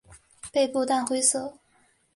[0.51, 1.59] 背部淡灰色。